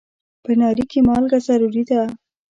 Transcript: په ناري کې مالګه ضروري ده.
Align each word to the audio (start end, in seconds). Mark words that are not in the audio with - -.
په 0.43 0.51
ناري 0.59 0.85
کې 0.91 0.99
مالګه 1.07 1.39
ضروري 1.47 1.83
ده. 1.89 2.01